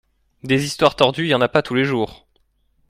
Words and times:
des 0.41 0.65
histoires 0.65 0.95
tordues 0.95 1.27
y’en 1.27 1.41
a 1.41 1.47
pas 1.47 1.61
tous 1.61 1.75
les 1.75 1.85
jours 1.85 2.25